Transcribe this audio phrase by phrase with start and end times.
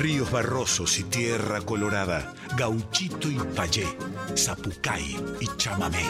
[0.00, 3.84] ríos barrosos y tierra colorada, gauchito y payé,
[4.34, 6.02] zapucay y chamamé.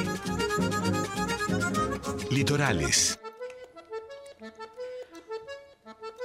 [2.31, 3.19] Litorales.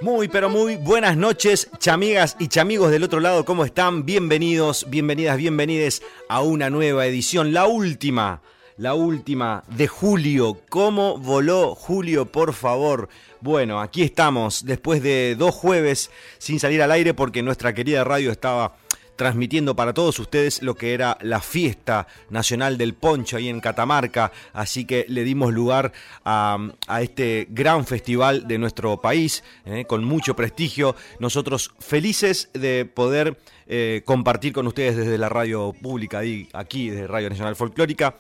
[0.02, 4.06] Muy, pero muy buenas noches, chamigas y chamigos del otro lado, ¿cómo están?
[4.06, 8.44] Bienvenidos, bienvenidas, bienvenides a una nueva edición, la última,
[8.78, 10.62] la última de julio.
[10.70, 13.10] ¿Cómo voló julio, por favor?
[13.42, 18.32] Bueno, aquí estamos, después de dos jueves sin salir al aire porque nuestra querida radio
[18.32, 18.76] estaba
[19.16, 24.32] transmitiendo para todos ustedes lo que era la fiesta nacional del poncho ahí en Catamarca,
[24.54, 25.94] así que le dimos lugar
[26.26, 26.58] a,
[27.00, 34.02] este gran festival de nuestro país, eh, con mucho prestigio, nosotros felices de poder eh,
[34.06, 36.22] compartir con ustedes desde la radio pública,
[36.54, 38.16] aquí de Radio Nacional Folclórica,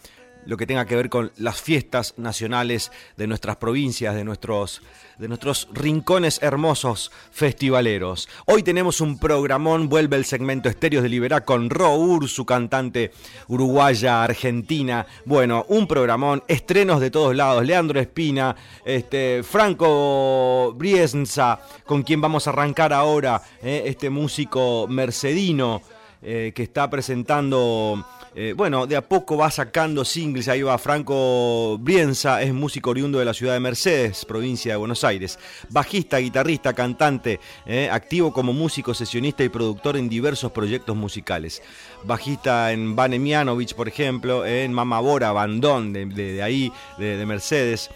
[0.46, 4.82] lo que tenga que ver con las fiestas nacionales de nuestras provincias, de nuestros,
[5.18, 8.30] de nuestros rincones hermosos festivaleros.
[8.46, 11.96] Hoy tenemos un programón, vuelve el segmento Estéreos de Liberá con Ro
[12.28, 13.12] su cantante
[13.48, 15.06] uruguaya, argentina.
[15.26, 22.48] Bueno, un programón, estrenos de todos lados, Leandro Espina, este, Franco Brienza, con quien vamos
[22.48, 25.82] a arrancar ahora, eh, este músico mercedino.
[26.28, 28.04] Eh, que está presentando
[28.38, 33.18] eh, bueno, de a poco va sacando singles, ahí va Franco Brienza, es músico oriundo
[33.18, 35.40] de la ciudad de Mercedes, provincia de Buenos Aires.
[35.70, 41.64] Bajista, guitarrista, cantante, eh, activo como músico, sesionista y productor en diversos proyectos musicales.
[42.04, 47.90] Bajista en Banemianovich, por ejemplo, en Mamabora, Bandón, de, ahí, de, Mercedes.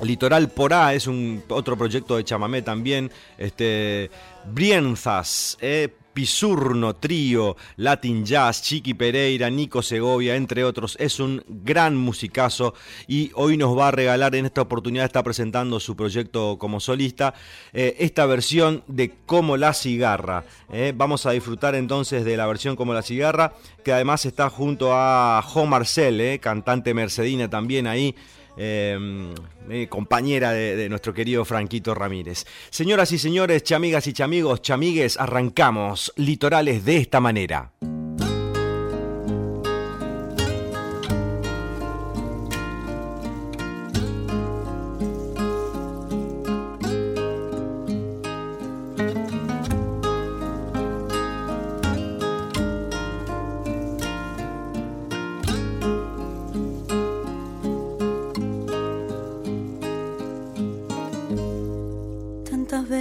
[0.00, 3.10] Litoral Porá es un otro proyecto de chamamé también.
[3.36, 4.10] Este,
[4.46, 10.96] Brienzas, eh, Pisurno Trío, Latin Jazz, Chiqui Pereira, Nico Segovia, entre otros.
[10.98, 12.74] Es un gran musicazo
[13.06, 17.34] y hoy nos va a regalar en esta oportunidad, está presentando su proyecto como solista,
[17.72, 20.42] eh, esta versión de Como la Cigarra.
[20.72, 20.92] Eh.
[20.92, 23.52] Vamos a disfrutar entonces de la versión Como la Cigarra,
[23.84, 28.16] que además está junto a Jo Marcel, eh, cantante mercedina también ahí.
[28.60, 29.34] Em,
[29.88, 32.44] compañera de, nuestro querido Franquito Ramírez.
[32.70, 37.72] Señoras y señores, chamigas y chamigos, chamigues, arrancamos litorales de esta manera.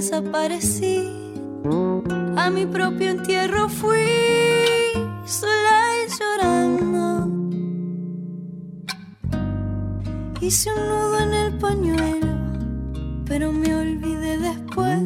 [0.00, 0.96] desaparecí.
[2.36, 4.08] A mi propio entierro fui
[5.26, 7.04] sola y llorando.
[10.40, 12.32] Hice un nudo en el pañuelo,
[13.26, 15.02] pero me olvidé después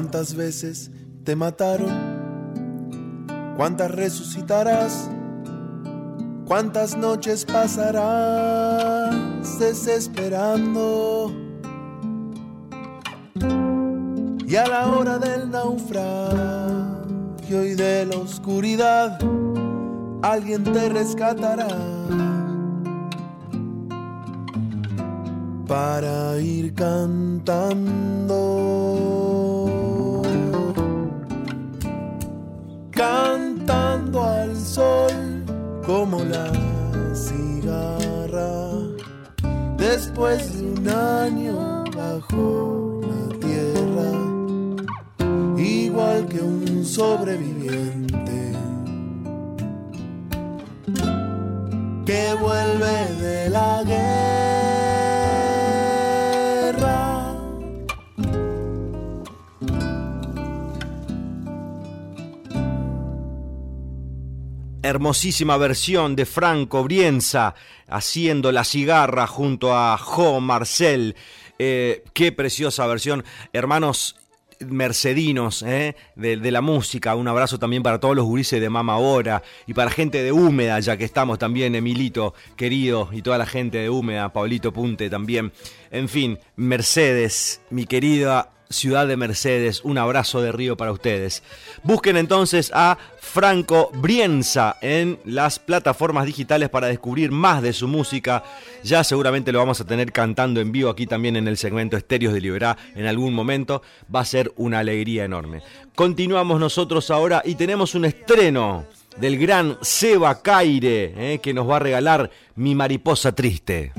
[0.00, 0.90] ¿Cuántas veces
[1.24, 1.92] te mataron?
[3.58, 5.10] ¿Cuántas resucitarás?
[6.46, 9.14] ¿Cuántas noches pasarás
[9.58, 11.30] desesperando?
[14.48, 16.06] Y a la hora del naufragio
[17.62, 19.18] y de la oscuridad,
[20.22, 21.68] alguien te rescatará
[25.68, 28.30] para ir cantando.
[40.20, 44.10] Después de un año bajo la tierra,
[45.56, 48.52] igual que un sobreviviente
[52.04, 54.20] que vuelve de la guerra.
[64.82, 67.54] hermosísima versión de Franco Brienza
[67.90, 71.16] haciendo la cigarra junto a Jo Marcel.
[71.58, 73.24] Eh, qué preciosa versión.
[73.52, 74.16] Hermanos
[74.60, 77.14] mercedinos eh, de, la música.
[77.14, 80.78] Un abrazo también para todos los gurises de Mama Hora y para gente de Húmeda,
[80.80, 85.52] ya que estamos también, Emilito, querido, y toda la gente de Húmeda, Pablito Punte también.
[85.90, 91.42] En fin, Mercedes, mi querida ciudad de Mercedes, un abrazo de río para ustedes.
[91.82, 98.44] Busquen entonces a Franco Brienza en las plataformas digitales para descubrir más de su música.
[98.84, 102.32] Ya seguramente lo vamos a tener cantando en vivo aquí también en el segmento Estéreos
[102.32, 103.82] de Liberá en algún momento.
[104.14, 105.62] Va a ser una alegría enorme.
[105.94, 108.86] Continuamos nosotros ahora y tenemos un estreno
[109.18, 113.92] del gran Seba Caire eh, que nos va a regalar Mi Mariposa Triste.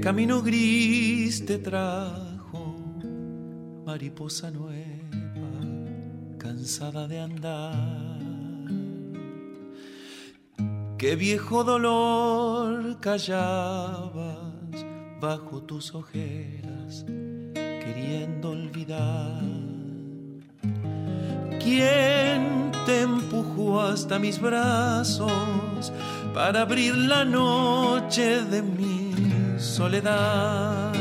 [0.00, 2.74] ¿Qué camino gris te trajo,
[3.84, 5.60] mariposa nueva,
[6.38, 7.76] cansada de andar?
[10.96, 14.86] ¿Qué viejo dolor callabas
[15.20, 17.04] bajo tus ojeras,
[17.52, 19.42] queriendo olvidar?
[21.62, 25.92] ¿Quién te empujó hasta mis brazos
[26.32, 28.89] para abrir la noche de mi
[29.60, 30.92] soledad?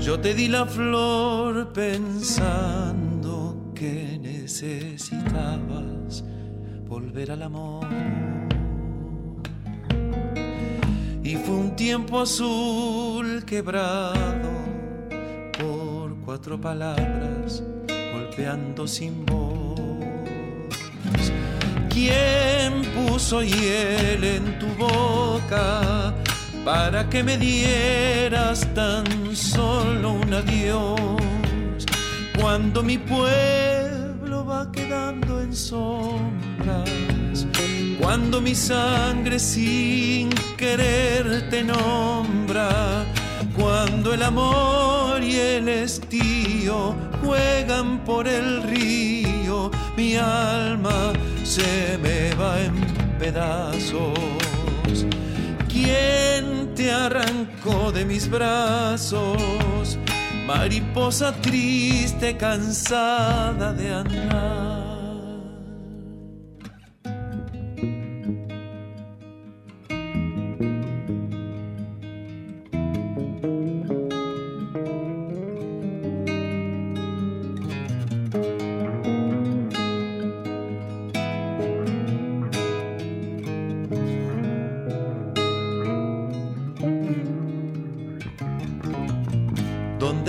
[0.00, 6.24] Yo te di la flor pensando que necesitabas
[6.88, 7.86] volver al amor.
[11.22, 14.48] Y fue un tiempo azul quebrado
[15.58, 17.62] por cuatro palabras
[18.14, 19.57] golpeando sin voz.
[22.00, 26.14] ¿Quién puso hiel en tu boca
[26.64, 31.84] para que me dieras tan solo un adiós?
[32.40, 36.88] Cuando mi pueblo va quedando en sombras,
[38.00, 43.04] cuando mi sangre sin querer te nombra,
[43.58, 51.12] cuando el amor y el estío juegan por el río, mi alma
[51.48, 52.74] se me va en
[53.18, 55.06] pedazos.
[55.66, 59.98] ¿Quién te arrancó de mis brazos?
[60.46, 64.77] Mariposa triste, cansada de andar.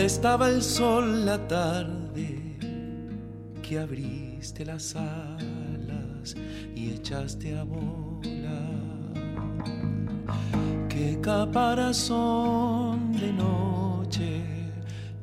[0.10, 2.58] Estaba el sol la tarde
[3.62, 6.36] que abriste las alas
[6.76, 9.14] y echaste a volar?
[10.90, 14.42] ¿Qué caparazón de noche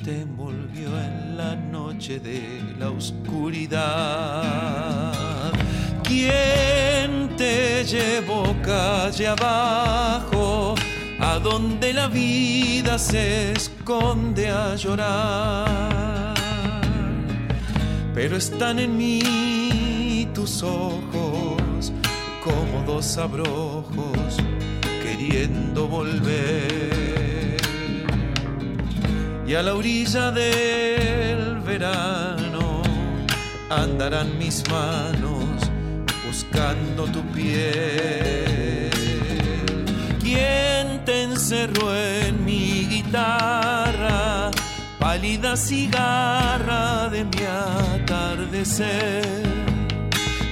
[0.05, 3.83] te envolvió en la noche de la oscuridad?
[6.05, 10.36] ¿Quién te llevó calle abajo?
[11.51, 16.35] Donde la vida se esconde a llorar.
[18.13, 21.93] Pero están en mí tus ojos
[22.43, 24.31] como dos abrojos
[25.05, 27.57] queriendo volver.
[29.47, 32.83] y a la orilla del verano
[33.71, 35.47] andarán mis manos
[36.27, 38.46] buscando tu piel.
[41.07, 44.51] ¿Quién te encerró en mi guitarra?
[44.99, 47.43] Pálida cigarra de mi
[48.03, 49.45] atardecer.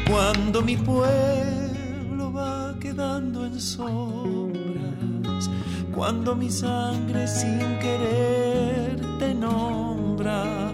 [0.08, 5.50] Cuando mi pueblo va quedando en sombras,
[5.92, 10.73] cuando mi sangre sin querer te nombra,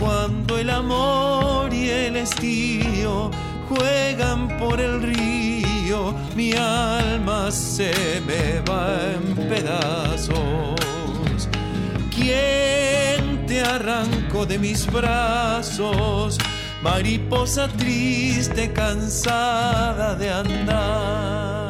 [0.00, 3.30] cuando el amor y el estío
[3.68, 5.61] juegan por el río,
[6.36, 11.48] mi alma se me va en pedazos.
[12.14, 16.38] ¿Quién te arrancó de mis brazos?
[16.82, 21.61] Mariposa triste, cansada de andar.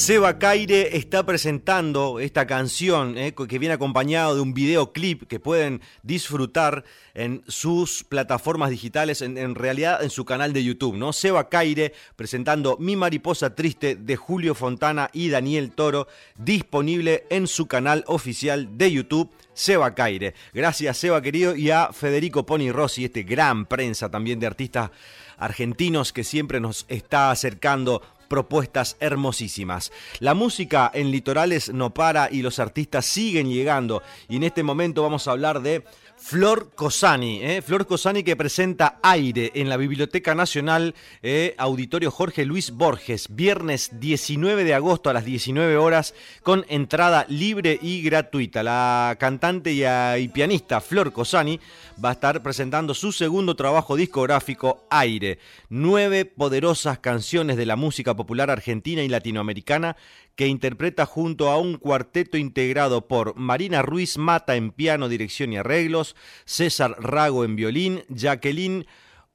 [0.00, 5.82] Seba Caire está presentando esta canción eh, que viene acompañado de un videoclip que pueden
[6.02, 11.12] disfrutar en sus plataformas digitales, en, realidad en su canal de YouTube, ¿no?
[11.12, 17.66] Seba Caire presentando Mi Mariposa Triste de Julio Fontana y Daniel Toro, disponible en su
[17.66, 19.30] canal oficial de YouTube.
[19.52, 20.32] Seba Caire.
[20.54, 24.90] Gracias, Seba querido, y a Federico Poni Rossi, este gran prensa también de artistas
[25.36, 29.90] argentinos que siempre nos está acercando propuestas hermosísimas.
[30.20, 34.04] La música en litorales no para y los artistas siguen llegando.
[34.28, 35.84] Y en este momento vamos a hablar de
[36.20, 37.62] Flor Cosani, ¿eh?
[37.62, 43.98] Flor Cosani que presenta Aire en la Biblioteca Nacional eh, Auditorio Jorge Luis Borges, viernes
[43.98, 48.62] 19 de agosto a las 19 horas con entrada libre y gratuita.
[48.62, 51.58] La cantante y, y pianista Flor Cosani
[52.04, 55.38] va a estar presentando su segundo trabajo discográfico Aire,
[55.70, 59.96] nueve poderosas canciones de la música popular argentina y latinoamericana
[60.40, 65.58] que interpreta junto a un cuarteto integrado por Marina Ruiz Mata en piano, dirección y
[65.58, 66.16] arreglos,
[66.46, 68.86] César Rago en violín, Jacqueline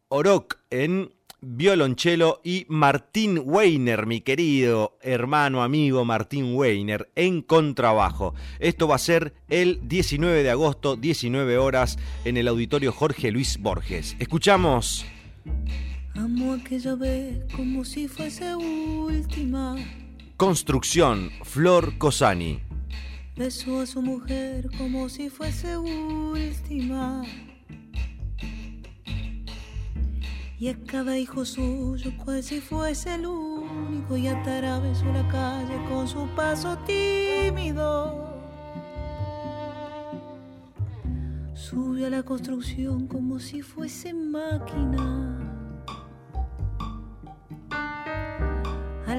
[0.07, 8.33] Oroc en violonchelo y Martín Weiner, mi querido hermano amigo Martín Weiner, en contrabajo.
[8.57, 13.59] Esto va a ser el 19 de agosto, 19 horas, en el auditorio Jorge Luis
[13.59, 14.15] Borges.
[14.17, 15.05] Escuchamos.
[16.15, 19.75] Amo aquella vez como si fuese última.
[20.37, 22.59] Construcción, Flor Cosani.
[23.37, 27.23] Besó a su mujer como si fuese última.
[30.59, 36.05] Y a cada hijo suyo cual si fuese el único y atravesó la calle con
[36.05, 38.27] su paso tímido.
[41.53, 45.44] Subió a la construcción como si fuese máquina.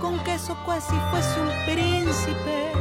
[0.00, 2.72] Con queso cual si fuese un príncipe.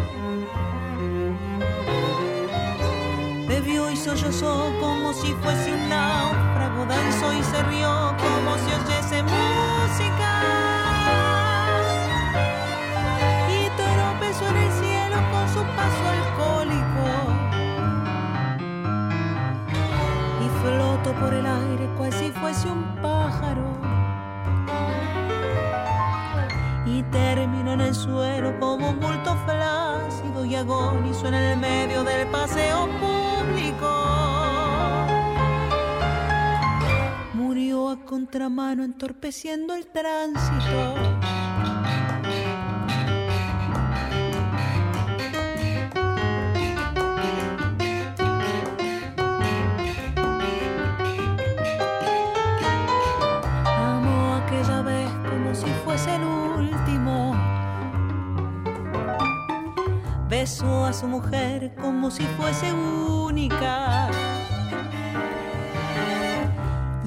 [3.48, 9.24] Bebió y sollozó como si fuese un náufrago, danzó y se rió como si oyese
[9.24, 10.32] música.
[13.50, 17.06] Y tropezó en el cielo con su paso alcohólico.
[20.46, 23.89] Y flotó por el aire cual si fuese un pájaro.
[27.74, 33.90] En el suelo como un bulto flácido y agonizó en el medio del paseo público.
[37.34, 41.19] Murió a contramano entorpeciendo el tránsito.
[60.50, 64.10] Besó a su mujer como si fuese única.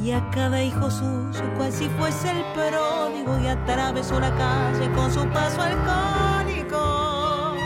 [0.00, 5.12] Y a cada hijo suyo, cual si fuese el pródigo, y atravesó la calle con
[5.12, 7.56] su paso alcohólico.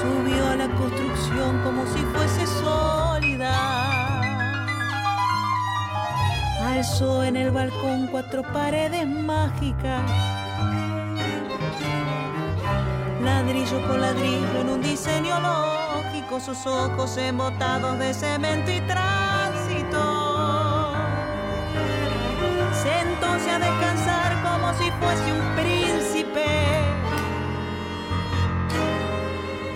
[0.00, 3.54] Subió a la construcción como si fuese sólida.
[6.66, 10.41] Alzó en el balcón cuatro paredes mágicas
[13.42, 20.92] ladrillo por ladrillo en un diseño lógico, sus ojos embotados de cemento y tránsito.
[22.72, 26.46] Sentóse a descansar como si fuese un príncipe.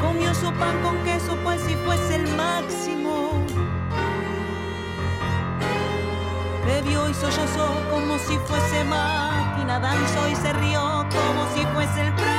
[0.00, 3.32] Comió su pan con queso, pues si fuese el máximo.
[6.66, 12.12] Bebió y sollozó como si fuese máquina, danzó y se rió como si fuese el
[12.12, 12.35] príncipe.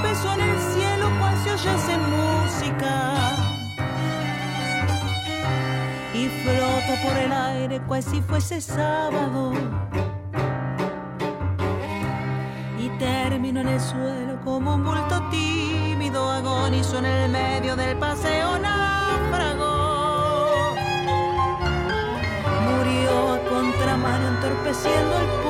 [0.00, 3.14] Tropezó en el cielo cual si oyese música.
[6.14, 9.52] Y flotó por el aire cual si fuese sábado.
[12.78, 18.58] Y terminó en el suelo como un bulto tímido, agonizó en el medio del paseo
[18.58, 19.70] náufrago.
[22.70, 25.49] Murió a contramano entorpeciendo al público.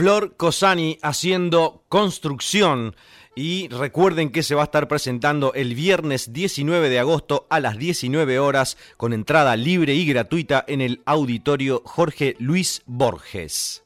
[0.00, 2.96] Flor Cosani haciendo construcción.
[3.34, 7.76] Y recuerden que se va a estar presentando el viernes 19 de agosto a las
[7.76, 13.84] 19 horas con entrada libre y gratuita en el auditorio Jorge Luis Borges.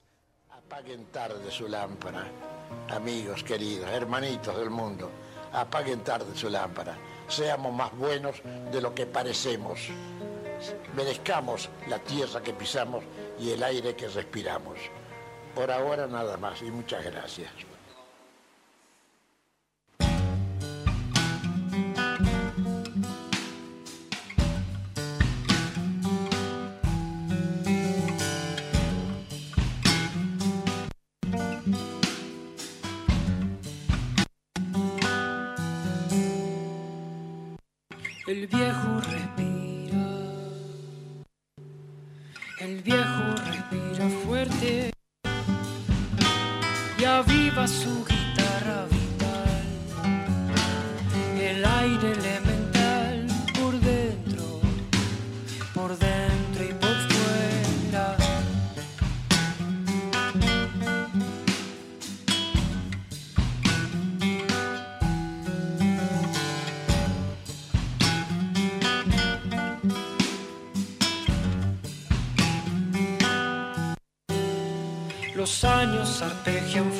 [0.50, 2.28] Apaguen tarde su lámpara,
[2.90, 5.10] amigos queridos, hermanitos del mundo.
[5.52, 6.96] Apaguen tarde su lámpara.
[7.26, 8.36] Seamos más buenos
[8.70, 9.80] de lo que parecemos.
[10.94, 13.02] Merezcamos la tierra que pisamos
[13.40, 14.78] y el aire que respiramos.
[15.54, 17.50] Por ahora nada más y muchas gracias.
[38.26, 39.98] El viejo respira,
[42.60, 44.93] el viejo respira fuerte
[47.66, 49.64] su guitarra vital.
[51.40, 53.26] El aire elemental
[53.58, 54.60] por dentro,
[55.72, 58.16] por dentro y por fuera.
[75.34, 76.90] Los años arpegian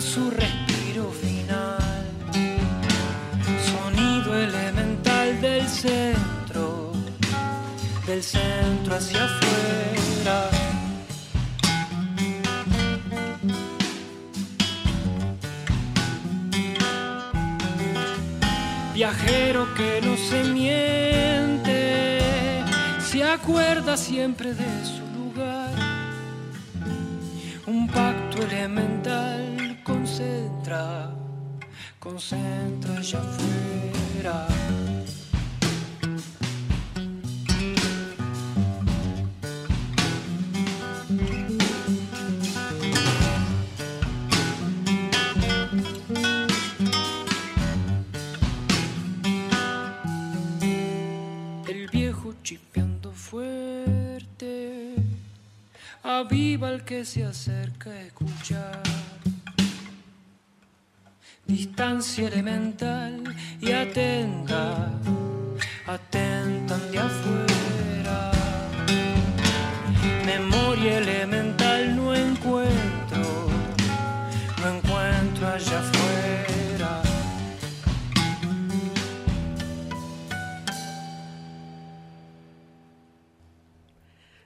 [0.00, 1.78] su respiro final.
[3.70, 6.92] Sonido elemental del centro,
[8.06, 10.50] del centro hacia afuera.
[18.94, 22.20] Viajero que no se miente,
[23.00, 25.72] se acuerda siempre de su lugar.
[27.66, 29.61] Un pacto elemental
[30.22, 31.10] concentra,
[31.98, 34.46] concentra allá afuera.
[51.68, 54.94] El viejo chipeando fuerte,
[56.02, 57.90] aviva al que se acerca
[62.02, 63.22] Elemental
[63.60, 64.90] y atenta,
[65.86, 68.32] atentan de afuera.
[70.26, 73.22] Memoria elemental no encuentro,
[74.60, 77.02] no encuentro allá afuera.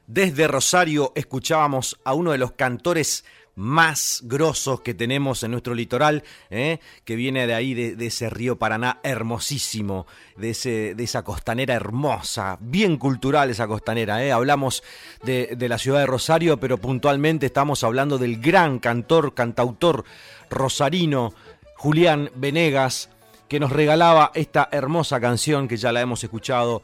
[0.07, 3.25] Desde Rosario escuchábamos a uno de los cantores
[3.57, 6.79] más grosos que tenemos en nuestro litoral, ¿eh?
[7.05, 12.59] que viene de ahí, de, ese río Paraná hermosísimo, de, ese, de esa costanera hermosa,
[12.61, 14.23] bien cultural esa costanera.
[14.23, 14.31] ¿eh?
[14.31, 14.83] Hablamos
[15.25, 20.05] de, de la ciudad de Rosario, pero puntualmente estamos hablando del gran cantor, cantautor
[20.51, 21.33] rosarino,
[21.77, 23.09] Julián Venegas,
[23.49, 26.83] que nos regalaba esta hermosa canción que ya la hemos escuchado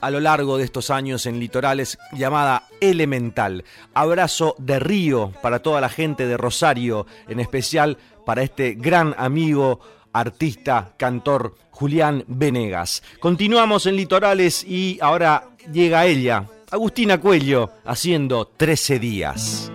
[0.00, 3.64] a lo largo de estos años en litorales llamada Elemental.
[3.94, 9.80] Abrazo de río para toda la gente de Rosario, en especial para este gran amigo,
[10.12, 13.02] artista, cantor Julián Venegas.
[13.20, 19.73] Continuamos en litorales y ahora llega ella, Agustina Cuello, haciendo 13 días.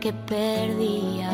[0.00, 1.28] Que perdías.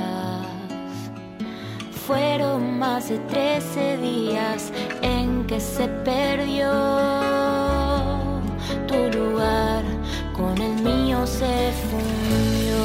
[2.07, 4.73] Fueron más de 13 días
[5.03, 6.71] en que se perdió
[8.87, 9.85] tu lugar,
[10.37, 12.85] con el mío se fundió.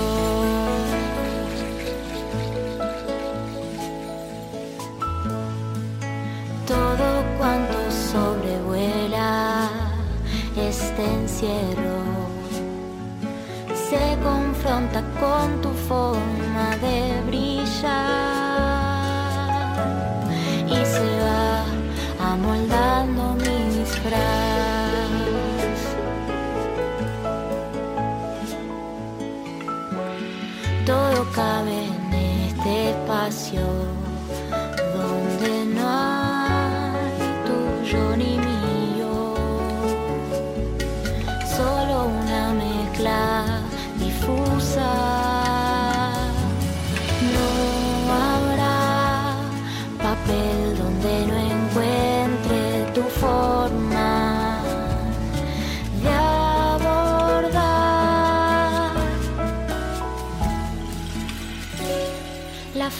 [6.68, 9.70] Todo cuanto sobrevuela
[10.58, 12.11] este encierro
[13.92, 18.31] se confronta con tu forma de brillar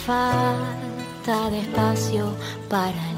[0.06, 2.36] falta de espacio
[2.70, 3.11] para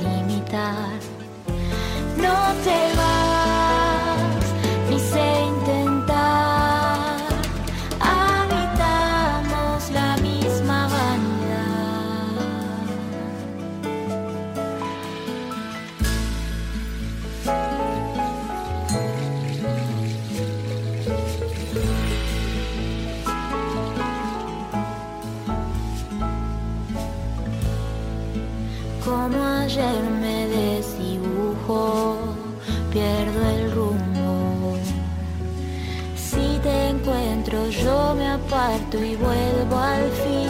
[39.02, 40.50] y vuelvo al fin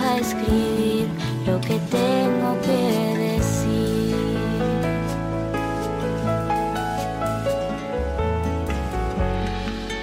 [0.00, 1.08] a escribir
[1.44, 4.16] lo que tengo que decir.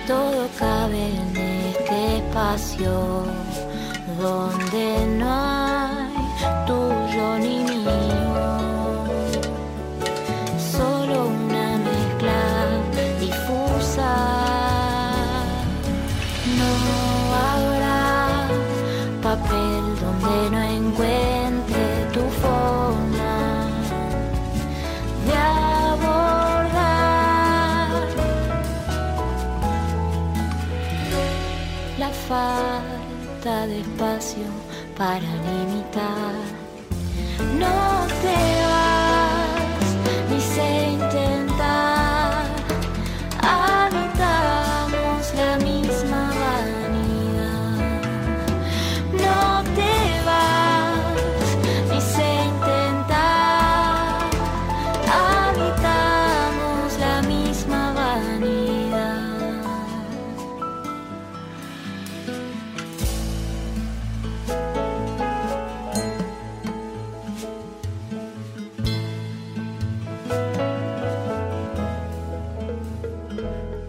[0.06, 3.29] Todo cabe en este espacio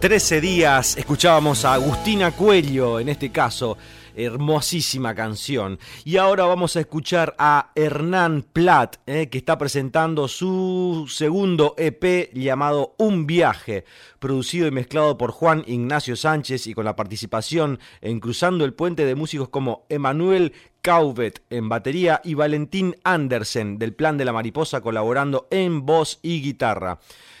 [0.01, 3.77] 13 días escuchábamos a Agustina Cuello, en este caso,
[4.15, 5.77] hermosísima canción.
[6.03, 12.33] Y ahora vamos a escuchar a Hernán Platt, eh, que está presentando su segundo EP
[12.33, 13.85] llamado Un viaje,
[14.17, 19.05] producido y mezclado por Juan Ignacio Sánchez y con la participación en Cruzando el Puente
[19.05, 24.81] de músicos como Emanuel Cauvet en batería y Valentín Andersen del Plan de la Mariposa
[24.81, 26.97] colaborando en voz y guitarra.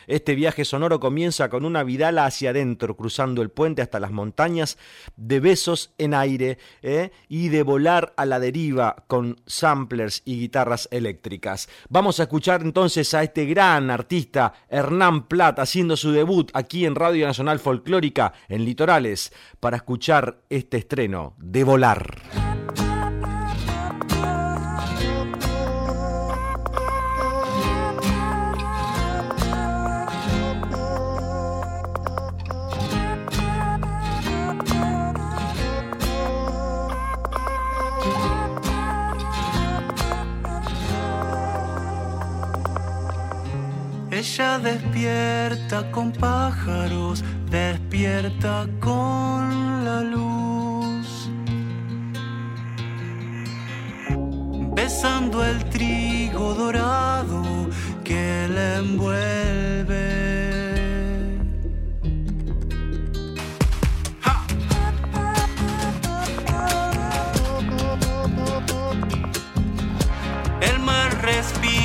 [0.07, 4.77] Este viaje sonoro comienza con una vidala hacia adentro, cruzando el puente hasta las montañas,
[5.15, 7.11] de besos en aire ¿eh?
[7.27, 11.69] y de volar a la deriva con samplers y guitarras eléctricas.
[11.89, 16.95] Vamos a escuchar entonces a este gran artista Hernán Plat haciendo su debut aquí en
[16.95, 22.40] Radio Nacional Folclórica en Litorales para escuchar este estreno de Volar.
[44.21, 51.27] Ella despierta con pájaros, despierta con la luz.
[54.75, 57.67] Besando el trigo dorado
[58.03, 59.31] que le envuelve.
[71.23, 71.80] Respira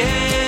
[0.00, 0.39] de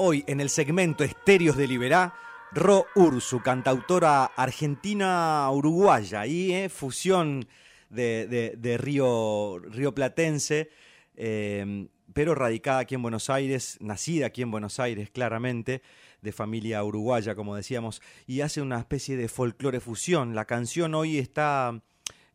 [0.00, 2.14] Hoy en el segmento Estéreos de Liberá,
[2.52, 7.48] Ro Ursu, cantautora argentina uruguaya, y eh, fusión
[7.90, 9.60] de, río,
[9.92, 10.70] Platense,
[11.16, 15.82] eh, pero radicada aquí en Buenos Aires, nacida aquí en Buenos Aires claramente,
[16.22, 20.32] de familia uruguaya, como decíamos, y hace una especie de folclore fusión.
[20.32, 21.82] La canción hoy está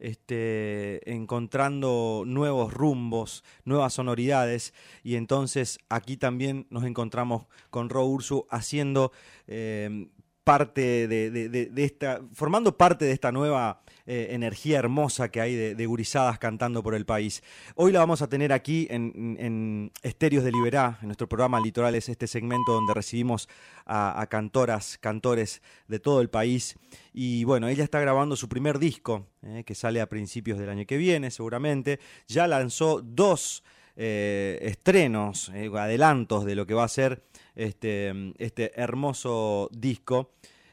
[0.03, 8.45] este, encontrando nuevos rumbos, nuevas sonoridades, y entonces aquí también nos encontramos con Ro Ursu
[8.49, 9.13] haciendo
[9.47, 10.09] eh,
[10.43, 16.37] parte de, esta, formando parte de esta nueva eh, energía hermosa que hay de, gurizadas
[16.39, 17.43] cantando por el país.
[17.75, 22.09] Hoy la vamos a tener aquí en, en Estéreos de Liberá, en nuestro programa Litorales,
[22.09, 23.47] este segmento donde recibimos
[23.85, 26.77] a, a cantoras, cantores de todo el país.
[27.13, 30.85] Y bueno, ella está grabando su primer disco, eh, que sale a principios del año
[30.85, 31.99] que viene, seguramente.
[32.27, 33.63] Ya lanzó dos
[33.95, 37.23] eh, estrenos, eh, adelantos de lo que va a ser
[37.55, 40.31] este, este hermoso disco.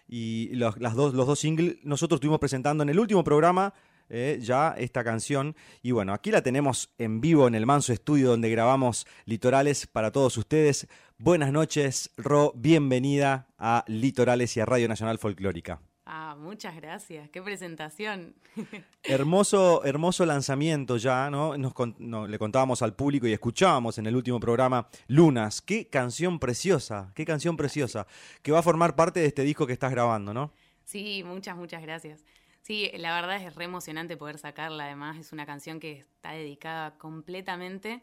[0.08, 3.72] Y los, las dos, los dos singles nosotros estuvimos presentando en el último programa
[4.10, 5.54] eh, ya esta canción.
[5.82, 10.10] Y bueno, aquí la tenemos en vivo en el Manso Estudio donde grabamos Litorales para
[10.10, 10.88] todos ustedes.
[11.16, 15.80] Buenas noches, Ro, bienvenida a Litorales y a Radio Nacional Folclórica.
[16.12, 17.30] Ah, muchas gracias.
[17.30, 18.34] Qué presentación.
[19.04, 21.56] Hermoso, hermoso lanzamiento ya, ¿no?
[21.56, 25.62] Nos no, le contábamos al público y escuchábamos en el último programa Lunas.
[25.62, 28.08] Qué canción preciosa, qué canción preciosa,
[28.42, 30.52] que va a formar parte de este disco que estás grabando, ¿no?
[30.84, 32.24] Sí, muchas, muchas gracias.
[32.62, 34.86] Sí, la verdad es re emocionante poder sacarla.
[34.86, 38.02] Además, es una canción que está dedicada completamente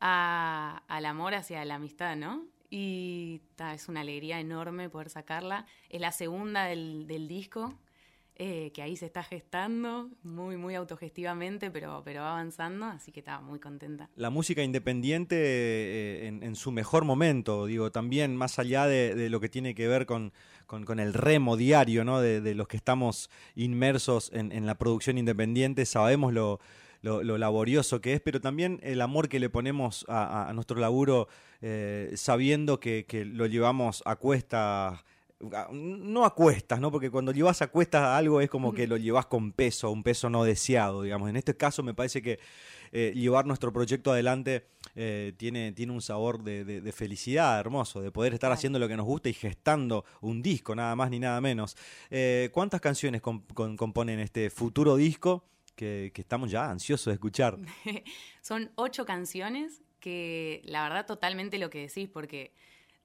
[0.00, 2.44] a- al amor hacia la amistad, ¿no?
[2.74, 3.42] Y
[3.74, 5.66] es una alegría enorme poder sacarla.
[5.90, 7.74] Es la segunda del, del disco,
[8.34, 13.20] eh, que ahí se está gestando, muy, muy autogestivamente, pero, pero va avanzando, así que
[13.20, 14.08] estaba muy contenta.
[14.16, 19.38] La música independiente eh, en, su mejor momento, digo, también más allá de, de lo
[19.38, 20.32] que tiene que ver con,
[20.66, 22.22] con- con el remo diario, ¿no?
[22.22, 26.58] De, de los que estamos inmersos en, en la producción independiente, sabemos lo,
[27.02, 31.28] lo- lo laborioso que es, pero también el amor que le ponemos a, nuestro laburo,
[31.60, 35.04] eh, sabiendo que, que lo llevamos a cuestas.
[35.72, 36.92] No a cuestas, ¿no?
[36.92, 40.30] Porque cuando llevas a cuestas algo es como que lo llevas con peso, un peso
[40.30, 41.28] no deseado, digamos.
[41.28, 42.38] En este caso me parece que
[42.92, 48.00] eh, llevar nuestro proyecto adelante eh, tiene, tiene un sabor de, de- de felicidad hermoso,
[48.00, 51.18] de poder estar haciendo lo que nos gusta y gestando un disco, nada más ni
[51.18, 51.76] nada menos.
[52.10, 55.42] Eh, ¿Cuántas canciones componen este futuro disco
[55.82, 57.58] que, que estamos ya ansiosos de escuchar?
[58.40, 62.52] Son ocho canciones que la verdad totalmente lo que decís, porque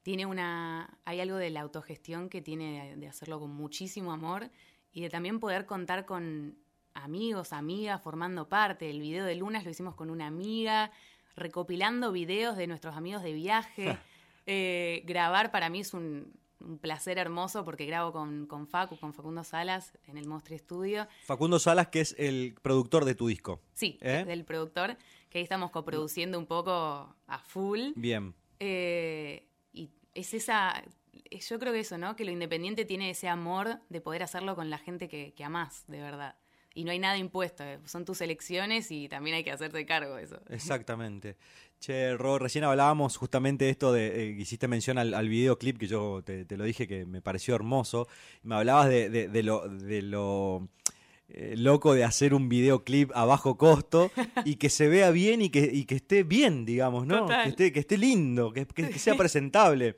[0.04, 1.00] tiene una.
[1.04, 4.52] hay algo de la autogestión que tiene de, de hacerlo con muchísimo amor
[4.94, 6.56] y de también poder contar con
[6.94, 8.92] amigos, amigas, formando parte.
[8.92, 10.92] El video de Lunas lo hicimos con una amiga,
[11.36, 13.98] recopilando videos de nuestros amigos de viaje.
[14.50, 19.14] Eh, grabar para mí es un, un placer hermoso porque grabo con, con Facu, con
[19.14, 21.08] Facundo Salas en el Mostri Studio.
[21.26, 23.62] Facundo Salas, que es el productor de tu disco.
[23.74, 24.24] Sí, ¿Eh?
[24.26, 24.98] del productor,
[25.30, 27.92] que ahí estamos coproduciendo un poco a full.
[27.96, 28.34] Bien.
[28.60, 30.84] Eh, y es esa,
[31.30, 32.16] es- yo creo que eso, ¿no?
[32.16, 35.84] Que lo independiente tiene ese amor de poder hacerlo con la gente que, que amás,
[35.88, 36.36] de verdad.
[36.78, 40.16] Y no hay nada impuesto, eh, son tus elecciones y también hay que hacerte cargo
[40.16, 40.40] de eso.
[40.50, 41.36] Exactamente.
[41.80, 45.88] Che, Ro, recién hablábamos justamente de esto de, eh, hiciste mención al, al videoclip que
[45.88, 48.08] yo te, te lo dije que me pareció hermoso.
[48.44, 50.68] Me hablabas de, de- de lo, de lo
[51.30, 54.12] eh, loco de hacer un videoclip a bajo costo
[54.46, 57.22] y que se vea bien y que, y que esté bien, digamos, ¿no?
[57.22, 57.44] Total.
[57.44, 59.98] Que esté, que esté lindo, que, que- que sea presentable.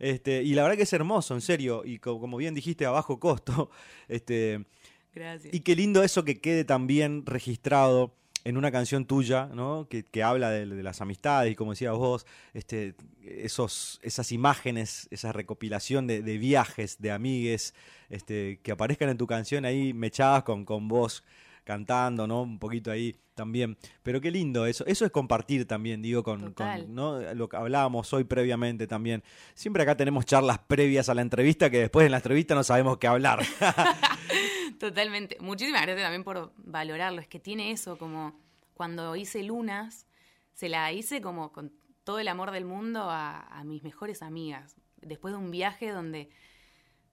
[0.00, 1.82] Este, y la verdad que es hermoso, en serio.
[1.84, 3.70] Y co- como bien dijiste, a bajo costo.
[4.08, 4.64] Este,
[5.14, 5.52] Gracias.
[5.52, 9.88] y qué lindo eso que quede también registrado en una canción tuya, ¿no?
[9.90, 15.08] Que, que habla de, de las amistades y como decías vos, este, esos, esas imágenes,
[15.10, 17.74] esa recopilación de, de viajes, de amigues,
[18.08, 21.24] este, que aparezcan en tu canción ahí mechadas con, con vos
[21.64, 22.42] cantando, ¿no?
[22.42, 23.76] Un poquito ahí también.
[24.02, 24.86] Pero qué lindo eso.
[24.86, 27.20] Eso es compartir también, digo, con, con, ¿no?
[27.34, 29.22] lo que hablábamos hoy previamente también.
[29.54, 32.96] Siempre acá tenemos charlas previas a la entrevista que después en la entrevista no sabemos
[32.96, 33.44] qué hablar.
[34.78, 35.36] Totalmente.
[35.40, 37.20] Muchísimas gracias también por valorarlo.
[37.20, 38.38] Es que tiene eso, como
[38.74, 40.06] cuando hice Lunas,
[40.54, 41.72] se la hice como con
[42.04, 44.76] todo el amor del mundo a, a mis mejores amigas.
[45.00, 46.30] Después de un viaje donde,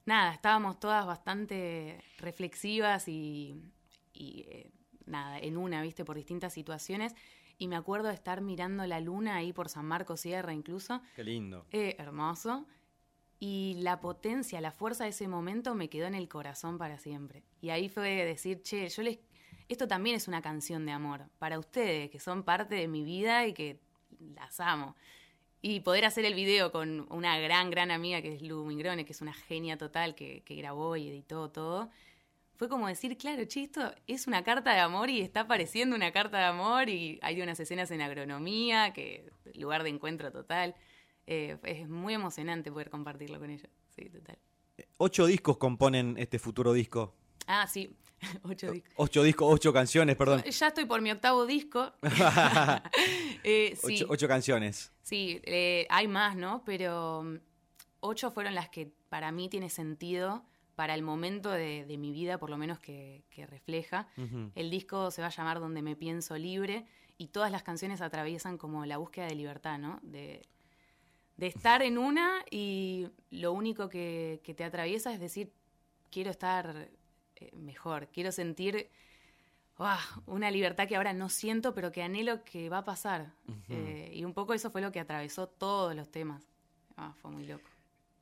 [0.06, 3.62] nada, estábamos todas bastante reflexivas y,
[4.14, 4.72] y, eh,
[5.06, 7.14] nada, en una, viste, por distintas situaciones.
[7.58, 11.02] Y me acuerdo de estar mirando la luna ahí por San Marcos Sierra incluso.
[11.16, 11.66] qué lindo.
[11.72, 12.66] Eh, hermoso.
[13.40, 17.44] Y la potencia, la fuerza de ese momento me quedó en el corazón para siempre.
[17.62, 19.20] Y ahí fue decir, che, yo les...
[19.68, 23.48] Esto también es una canción de amor para ustedes, que son parte de mi vida
[23.48, 23.80] y que
[24.36, 24.96] las amo.
[25.62, 29.14] Y poder hacer el video con una gran, gran amiga que es Lu Mingrone, que
[29.14, 31.90] es una genia total, que, grabó y editó todo,
[32.56, 36.12] fue como decir, claro, che, esto es una carta de amor y está pareciendo una
[36.12, 40.76] carta de amor y hay unas escenas en agronomía, que lugar de encuentro total.
[41.28, 43.70] Eh, es muy emocionante poder compartirlo con ellos.
[43.96, 44.38] Sí, total.
[44.98, 47.16] Ocho discos componen este futuro disco.
[47.48, 47.96] Ah, sí,
[48.44, 48.94] ocho discos.
[48.98, 50.44] Ocho discos, ocho canciones, perdón.
[50.44, 51.94] Ya estoy por mi octavo disco.
[53.48, 54.92] Eh, sí, Ocho, ocho canciones.
[55.04, 56.64] sí eh, hay más, ¿no?
[56.66, 57.36] Pero mm,
[58.00, 60.44] ocho fueron las que para mí tiene sentido
[60.76, 64.08] para el momento de, mi vida, por lo menos que, refleja.
[64.56, 66.86] El disco se va a llamar Donde me pienso libre
[67.18, 70.00] y todas las canciones atraviesan como la búsqueda de libertad, ¿no?
[70.02, 70.42] De,
[71.38, 75.52] estar en una y lo único que, te atraviesa es decir,
[76.10, 76.90] quiero estar
[77.36, 78.90] eh, mejor, quiero sentir
[80.26, 83.34] una libertad que ahora no siento, pero que anhelo que va a pasar.
[83.68, 86.44] Eh, y un poco eso fue lo que atravesó todos los temas.
[86.96, 87.68] Ah, fue muy loco.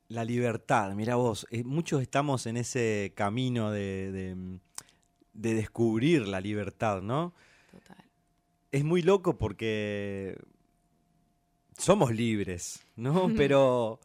[0.07, 4.36] La libertad, mira vos, eh, muchos estamos en ese camino de,
[5.34, 7.34] de, descubrir la libertad, ¿no?
[7.72, 8.03] Total.
[8.72, 10.38] Es muy loco porque
[11.78, 13.30] somos libres, ¿no?
[13.38, 13.99] Pero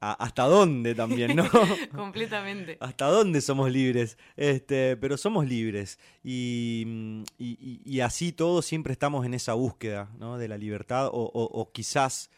[0.00, 1.44] hasta dónde también, ¿no?
[1.96, 2.76] Completamente.
[2.80, 9.32] hasta dónde somos libres, este, pero somos libres y, y, así todos siempre estamos en
[9.32, 10.36] esa búsqueda, ¿no?
[10.36, 12.28] De la libertad o, o quizás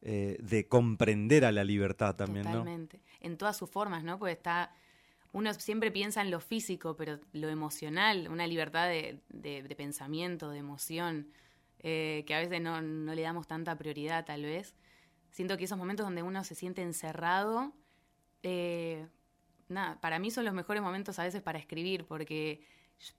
[0.00, 3.00] eh, de comprender a la libertad también, Totalmente.
[3.20, 4.16] En todas sus formas, ¿no?
[4.16, 4.72] Pues está.
[5.32, 11.26] Uno siempre piensa en lo físico, pero lo emocional, una libertad de, pensamiento, de emoción,
[11.80, 14.74] eh, que a veces no, le damos tanta prioridad, tal vez.
[15.30, 17.72] Siento que esos momentos donde uno se siente encerrado,
[18.42, 19.06] eh,
[19.68, 22.62] nada, para mí son los mejores momentos a veces para escribir, porque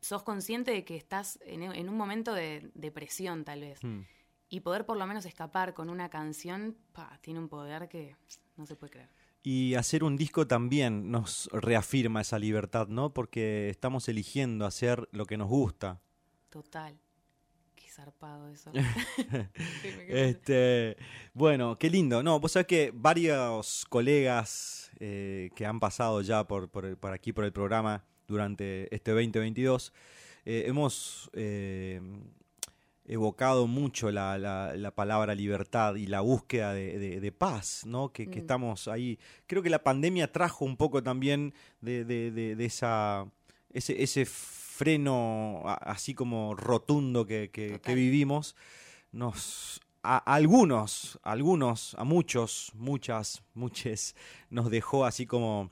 [0.02, 3.84] sos consciente de que estás en, un momento de depresión, tal vez.
[3.84, 4.02] Hmm.
[4.50, 6.76] Y poder por lo menos escapar con una canción,
[7.22, 8.16] tiene un poder que
[8.58, 9.10] no se puede creer.
[9.42, 13.14] Y hacer un disco también nos reafirma esa libertad, ¿no?
[13.14, 16.02] Porque estamos eligiendo hacer lo que nos gusta.
[16.50, 17.00] Total.
[18.00, 18.72] Qué zarpado eso.
[20.08, 20.96] este,
[21.34, 22.24] bueno, qué lindo.
[22.24, 27.44] No, vos sabés que varios colegas eh, que han pasado ya por, por, aquí por
[27.44, 29.92] el programa durante este 2022,
[30.46, 32.00] eh, hemos eh,
[33.06, 38.14] evocado mucho la, la, palabra libertad y la búsqueda de, paz, ¿no?
[38.14, 38.34] Que, mm.
[38.34, 39.20] estamos ahí.
[39.46, 43.26] Creo que la pandemia trajo un poco también de, de esa,
[43.72, 44.26] ese, ese,
[44.80, 48.56] freno así como rotundo que, que, vivimos.
[49.12, 54.16] Nos, a, algunos, algunos, a muchos, muchas, muchas,
[54.50, 55.72] nos dejó así como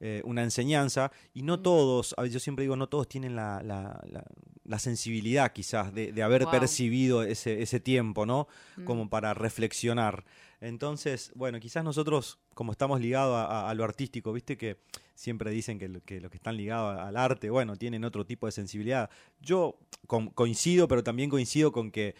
[0.00, 5.52] eh, una enseñanza y no todos, yo siempre digo, no todos tienen la, la, sensibilidad
[5.52, 8.48] quizás de, haber percibido ese, ese, tiempo, ¿no?
[8.76, 8.84] Mm.
[8.84, 10.24] Como para reflexionar.
[10.64, 14.78] Entonces, bueno, quizás nosotros, como estamos ligados a, lo artístico, viste que
[15.14, 18.52] siempre dicen que, que los que están ligados al arte, bueno, tienen otro tipo de
[18.52, 19.10] sensibilidad.
[19.40, 22.14] Yo coincido, pero también coincido con que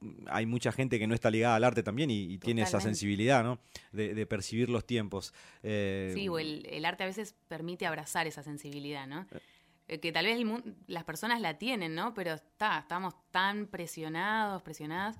[0.00, 3.44] mm, hay mucha gente que no está ligada al arte también y, tiene esa sensibilidad,
[3.44, 3.60] ¿no?
[3.92, 5.32] De, percibir los tiempos.
[5.62, 9.22] Eh, sí, o el, arte a veces permite abrazar esa sensibilidad, ¿no?
[9.30, 9.40] Eh.
[9.86, 10.38] Eh, que tal vez
[10.86, 12.14] las personas la tienen, ¿no?
[12.14, 15.16] Pero está, estamos tan presionados, presionadas,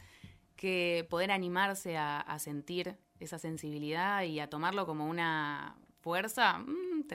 [0.57, 7.07] que poder animarse a sentir esa sensibilidad y a tomarlo como una fuerza, mm,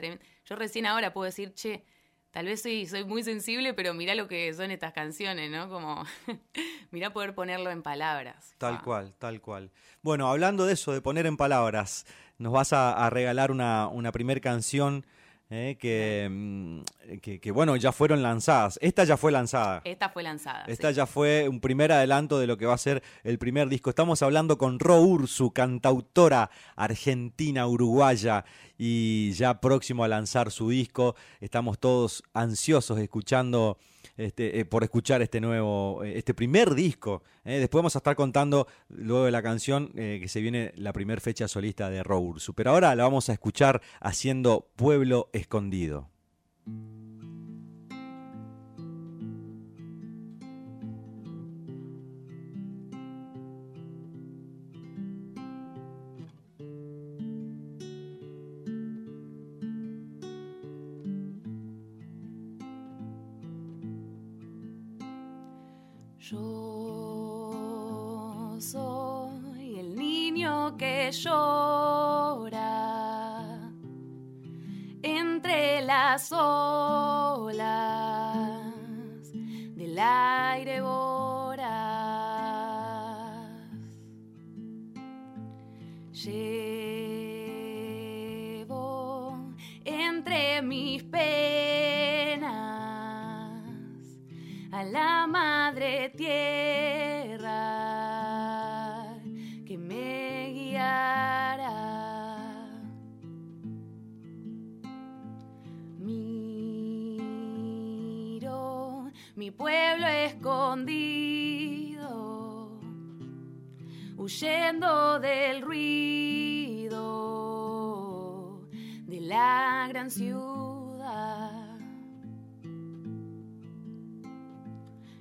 [0.44, 1.84] yo recién ahora puedo decir, che,
[2.32, 5.68] tal vez soy, soy muy sensible, pero mira lo que son estas canciones, ¿no?
[5.68, 6.04] Como,
[6.90, 8.54] mira poder ponerlo en palabras.
[8.58, 9.70] Tal cual, tal cual.
[10.02, 12.06] Bueno, hablando de eso, de poner en palabras,
[12.38, 15.06] nos vas a, regalar una, una primer canción
[15.52, 16.80] eh, mm,
[17.20, 18.78] que, que, bueno, ya fueron lanzadas.
[18.80, 19.82] Esta ya fue lanzada.
[19.84, 20.64] Esta fue lanzada.
[20.66, 23.90] Esta ya fue un primer adelanto de lo que va a ser el primer disco.
[23.90, 28.44] Estamos hablando con Ro Ursu, cantautora argentina, uruguaya,
[28.82, 31.14] y ya próximo a lanzar su disco.
[31.38, 33.76] Estamos todos ansiosos escuchando
[34.16, 37.22] este, eh, por escuchar este nuevo, eh, este primer disco.
[37.44, 37.58] Eh.
[37.58, 41.46] Después vamos a estar contando luego de la canción que se viene la primera fecha
[41.46, 42.54] solista de Roursu.
[42.54, 46.08] Pero ahora la vamos a escuchar haciendo Pueblo Escondido.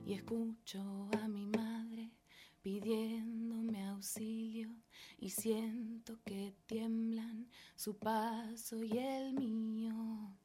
[0.10, 2.10] Y escucho a mi madre
[2.64, 4.72] pidiéndome auxilio
[5.20, 10.36] y siento que tiemblan su paso y el mío.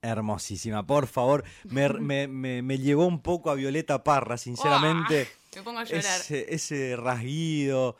[0.00, 1.44] Hermosísima, por favor.
[1.64, 5.28] Me, me, me, me llevó un poco a Violeta Parra, sinceramente.
[5.56, 6.20] Me pongo a llorar.
[6.20, 7.96] Ese, ese rasguido.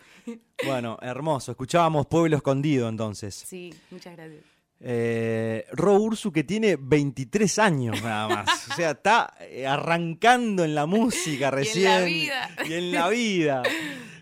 [0.65, 1.51] Bueno, hermoso.
[1.53, 3.35] Escuchábamos Pueblo Escondido entonces.
[3.35, 4.43] Sí, muchas gracias.
[4.81, 8.69] Eh, Ro Ursu que tiene 23 años nada más.
[8.71, 12.05] O sea, está eh, arrancando en la música recién.
[12.05, 12.51] vida.
[12.65, 13.63] Y en la vida.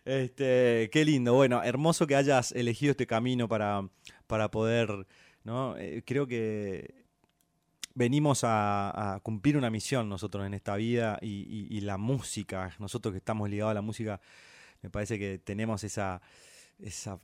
[0.05, 1.35] Este, qué lindo.
[1.35, 3.87] Bueno, hermoso que hayas elegido este camino para,
[4.27, 5.07] para poder,
[5.45, 5.77] ¿no?
[5.77, 7.06] Eh, creo que
[7.97, 12.71] venimos a, a cumplir una misión nosotros en esta vida y, y- y la música,
[12.79, 14.21] nosotros que estamos ligados a la música,
[14.83, 16.21] me parece que tenemos esa,
[16.79, 17.19] esa,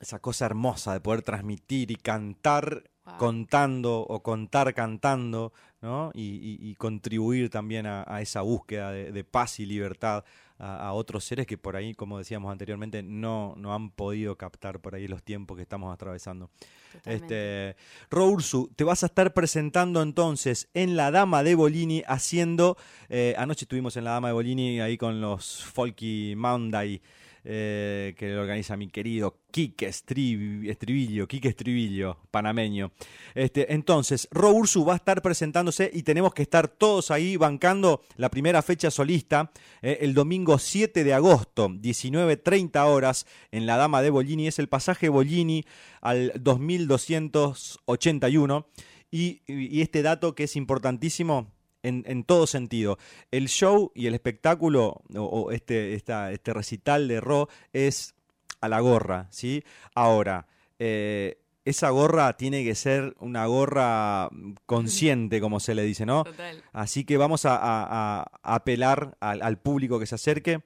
[0.00, 3.16] esa cosa hermosa de poder transmitir y cantar Wow.
[3.18, 6.12] contando o contar cantando, ¿no?
[6.14, 10.24] Y, contribuir también a, a esa búsqueda de, de paz y libertad
[10.62, 14.80] a, a otros seres que por ahí, como decíamos anteriormente, no, no han podido captar
[14.80, 16.50] por ahí los tiempos que estamos atravesando.
[16.92, 17.72] Totalmente.
[17.72, 17.76] Este,
[18.10, 22.76] Ro Ursu, te vas a estar presentando entonces en La Dama de Bolini haciendo,
[23.08, 27.02] eh, anoche estuvimos en La Dama de Bolini ahí con los Folky Monday,
[27.44, 32.92] eh, que lo organiza mi querido Quique Estribi- Estribillo, Quique Estribillo, panameño.
[33.34, 38.02] Este, entonces, Ro Ursu va a estar presentándose y tenemos que estar todos ahí bancando
[38.16, 39.50] la primera fecha solista
[39.82, 44.46] eh, el domingo 7 de agosto, 19.30 horas, en La Dama de Bolini.
[44.46, 45.64] Es el pasaje Bolini
[46.00, 48.66] al 2281.
[49.10, 51.52] Y, y este dato que es importantísimo
[51.82, 52.98] en, en todo sentido.
[53.30, 58.14] El show y el espectáculo, o, o este, esta- este recital de Ro, es
[58.60, 59.64] a la gorra, ¿sí?
[59.94, 60.46] Ahora,
[60.78, 64.28] eh, esa gorra tiene que ser una gorra
[64.66, 66.24] consciente, como se le dice, ¿no?
[66.24, 66.62] Total.
[66.72, 70.62] Así que vamos a, a- a apelar al, al público que se acerque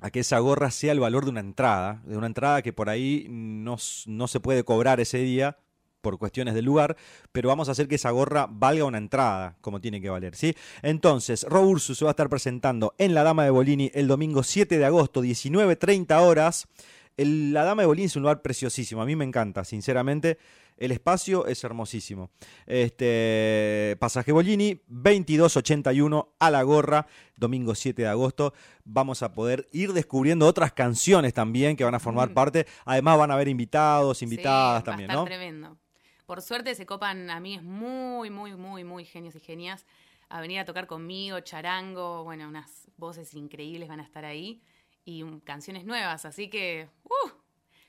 [0.00, 2.90] a que esa gorra sea el valor de una entrada, de una entrada que por
[2.90, 3.76] ahí no,
[4.06, 5.56] no se puede cobrar ese día
[6.04, 6.96] por cuestiones del lugar,
[7.32, 10.54] pero vamos a hacer que esa gorra valga una entrada, como tiene que valer, ¿sí?
[10.82, 14.44] Entonces, Ro Ursus se va a estar presentando en La Dama de Bolini el domingo
[14.44, 16.68] 7 de agosto, 19.30 horas.
[17.16, 20.38] El- la Dama de Bolini es un lugar preciosísimo, a mí me encanta, sinceramente.
[20.76, 22.30] El espacio es hermosísimo.
[22.66, 28.52] Este pasaje Bolini 2281 a la gorra, domingo 7 de agosto.
[28.84, 32.34] Vamos a poder ir descubriendo otras canciones también que van a formar Mm.
[32.34, 32.66] parte.
[32.84, 35.24] Además van a haber invitados, invitadas Sí, va a también, estar ¿no?
[35.24, 35.78] tremendo.
[36.26, 39.84] Por suerte se copan a mí es muy, muy, muy, muy genios y genias
[40.28, 44.62] a venir a tocar conmigo, charango, bueno, unas voces increíbles van a estar ahí
[45.04, 47.28] y um, canciones nuevas, así que, uh,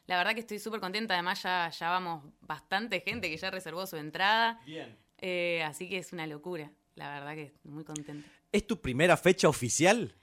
[0.06, 3.88] la verdad que estoy súper contenta, además ya, ya vamos bastante gente que ya reservó
[3.88, 4.98] su entrada, Bien.
[5.20, 8.28] eh, así que es una locura, la verdad que muy contenta.
[8.52, 10.14] ¿Es tu primera fecha oficial?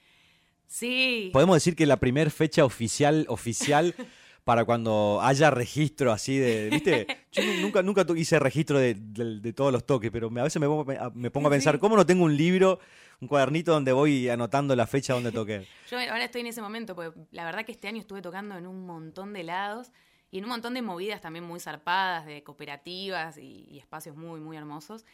[0.67, 3.95] Sí, Podemos decir que la primera fecha oficial, oficial,
[4.45, 7.07] para cuando haya registro así de, ¿viste?
[7.33, 10.61] Yo nu- nunca, nunca hice registro de, de- de todos los toques, pero a veces
[10.61, 12.81] me pongo, a- me pongo a pensar, ¿cómo no tengo un libro,
[13.21, 15.67] un cuadernito donde voy anotando la fecha donde toqué?
[15.91, 18.67] Yo ahora estoy en ese momento, porque la verdad que este año estuve tocando en
[18.67, 19.93] un montón de lados
[20.33, 24.41] y en un montón de movidas también muy zarpadas, de cooperativas y, y espacios muy,
[24.41, 25.05] muy hermosos.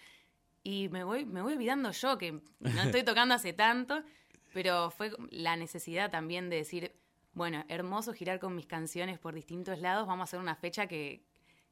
[0.65, 4.03] Y me voy, me voy olvidando yo, que no estoy tocando hace tanto,
[4.55, 6.93] pero fue la necesidad también de decir,
[7.39, 11.23] bueno, hermoso girar con mis canciones por distintos lados, vamos a hacer una fecha que,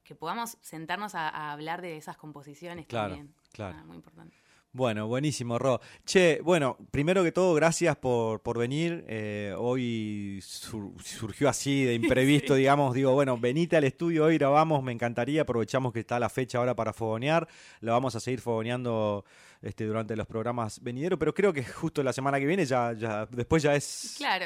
[0.03, 3.35] que podamos sentarnos a, a hablar de esas composiciones Claro, también.
[3.53, 3.77] claro.
[3.79, 4.35] Ah, muy importante.
[4.73, 5.81] Bueno, buenísimo, Ro.
[6.05, 9.07] Che, bueno, primero que todo, gracias por, por venir.
[9.09, 12.93] Eh, hoy sur- surgió así de imprevisto, digamos.
[12.95, 15.43] Digo, bueno, venite al estudio, hoy grabamos, me encantaría.
[15.43, 17.49] Aprovechamos que está la fecha ahora para fogonear.
[17.81, 19.25] Lo vamos a seguir fogoneando
[19.63, 23.25] este, durante los programas venideros, pero creo que justo la semana que viene ya, ya
[23.25, 24.17] después ya es...
[24.19, 24.45] Claro,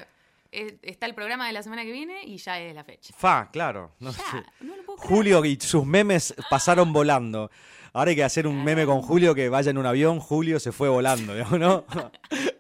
[0.53, 3.15] eh, está el programa de la semana que viene y ya es la fecha.
[3.17, 3.93] Fa, claro.
[4.01, 4.45] No Ya, sé.
[4.61, 5.09] no lo puedo creer.
[5.15, 7.51] Julio y sus memes pasaron volando.
[7.93, 10.71] Ahora hay que hacer un meme con Julio que vaya en un avión, Julio se
[10.73, 11.85] fue volando, digamos, ¿no?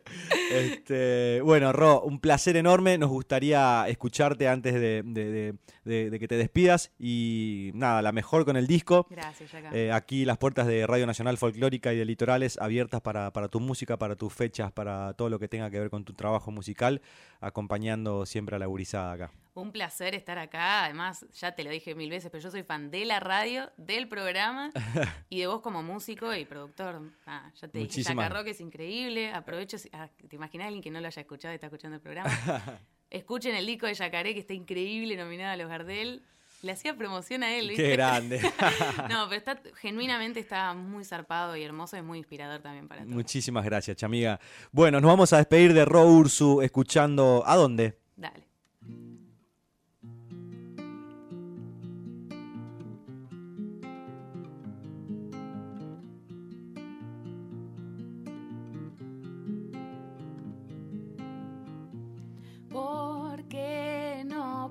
[0.50, 2.98] Este, bueno, Ro, un placer enorme.
[2.98, 5.54] Nos gustaría escucharte antes de, de- de-
[5.84, 6.92] de- de que te despidas.
[6.98, 9.06] Y nada, la mejor con el disco.
[9.10, 9.50] Gracias.
[9.72, 13.60] Eh, aquí las puertas de Radio Nacional Folclórica y de Litorales abiertas para, para tu
[13.60, 17.00] música, para tus fechas, para todo lo que tenga que ver con tu trabajo musical,
[17.40, 19.32] acompañando siempre a la gurizada acá.
[19.54, 20.84] Un placer estar acá.
[20.84, 24.06] Además, ya te lo dije mil veces, pero yo soy fan de la radio, del
[24.08, 24.70] programa
[25.28, 27.02] y de vos como músico y productor.
[27.26, 29.32] Ah, ya te dije, Rock es increíble.
[29.32, 32.30] Aprovecho, ah, ¿te imaginas alguien que no lo haya escuchado y está escuchando el programa?
[33.10, 36.22] Escuchen el disco de Yacaré, que está increíble, nominado a los Gardel.
[36.62, 37.82] Le hacía promoción a él, ¿viste?
[37.82, 38.40] Qué grande.
[39.08, 43.14] no, pero está, genuinamente está muy zarpado y hermoso, es muy inspirador también para todos.
[43.14, 44.38] Muchísimas gracias, chamiga.
[44.70, 47.42] Bueno, nos vamos a despedir de Ro Ursu escuchando.
[47.46, 47.98] ¿A dónde?
[48.14, 48.49] Dale.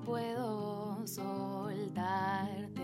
[0.04, 2.80] Puedo soltarte,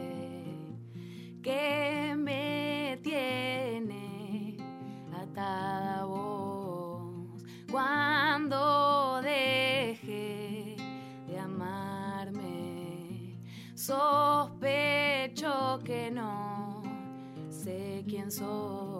[1.42, 4.56] que me tiene
[5.14, 10.76] atada vos cuando deje
[11.26, 13.38] de amarme.
[13.74, 16.82] Sospecho que no
[17.50, 18.95] sé quién soy.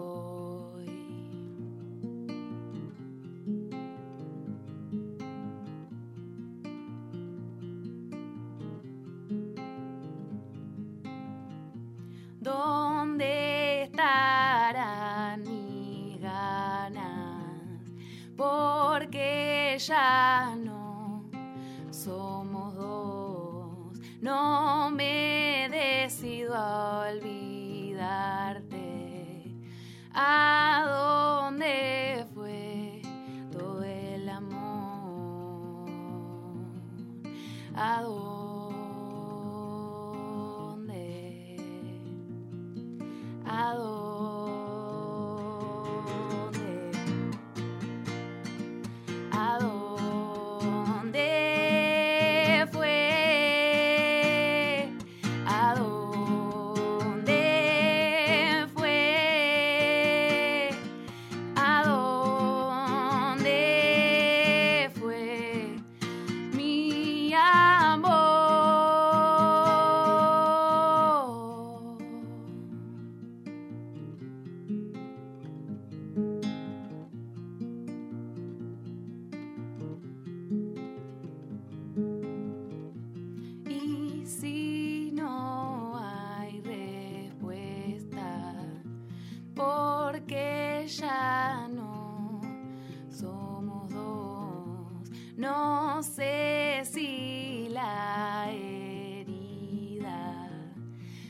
[95.97, 99.27] No sé si la herida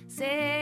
[0.09, 0.56] se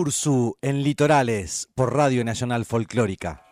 [0.00, 3.44] Ursu en Litorales por Radio Nacional Folclórica.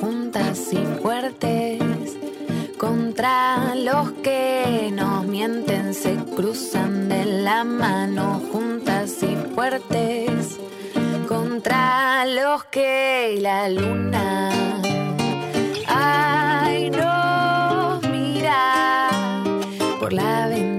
[0.00, 2.16] Juntas y fuertes.
[2.78, 10.58] Contra los que nos mienten se cruzan de la mano juntas y fuertes.
[11.28, 14.50] Contra los que la luna.
[15.86, 19.10] Ay, nos mira
[20.00, 20.71] por la ventanita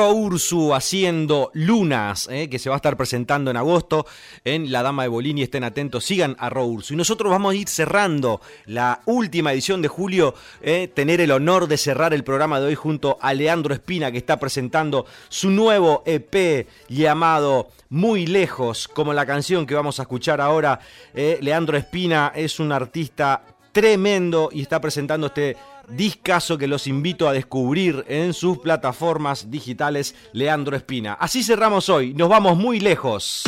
[0.00, 4.06] Ro Ursu haciendo Lunas, eh, que se va a estar presentando en agosto
[4.46, 5.42] en La Dama de Bolini.
[5.42, 6.94] Estén atentos, sigan a Ro Ursu.
[6.94, 11.68] Y nosotros vamos a ir cerrando la última edición de julio, eh, tener el honor
[11.68, 16.02] de cerrar el programa de hoy junto a Leandro Espina, que está presentando su nuevo
[16.06, 20.80] EP llamado Muy Lejos, como la canción que vamos a escuchar ahora.
[21.12, 23.42] Eh, Leandro Espina es un artista
[23.72, 25.56] tremendo y está presentando este
[25.96, 31.14] discazo que los invito a descubrir en sus plataformas digitales Leandro Espina.
[31.14, 33.42] Así cerramos hoy, nos vamos muy lejos.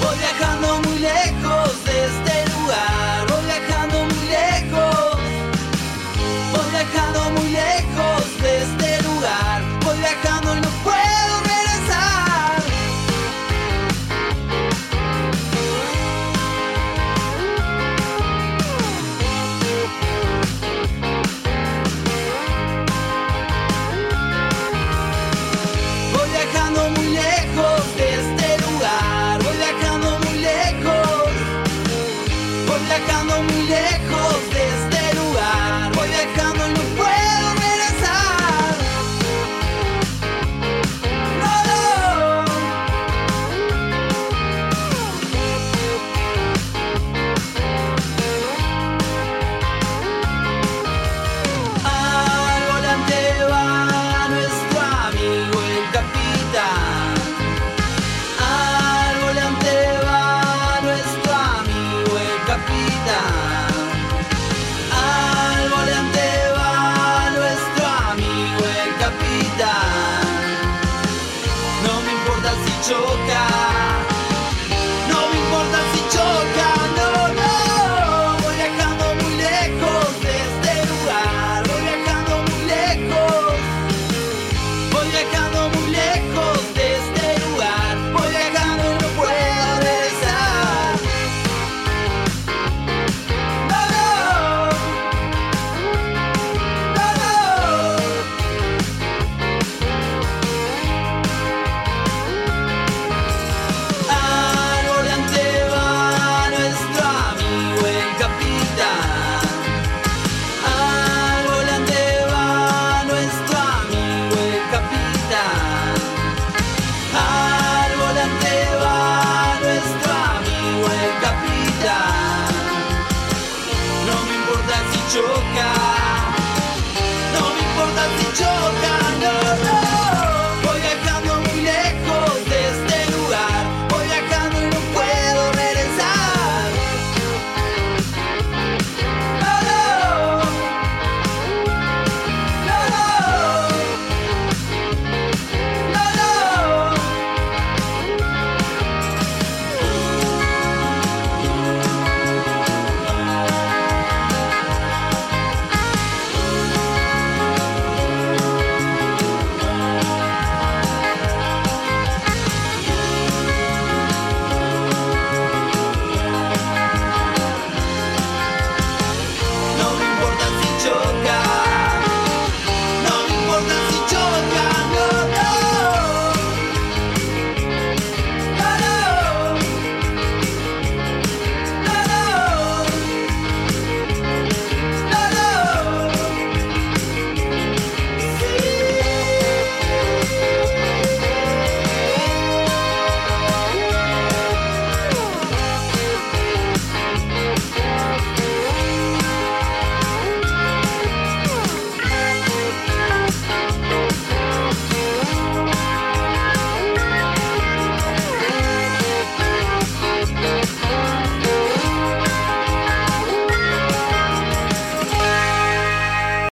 [0.00, 1.53] Voy viajando muy lejos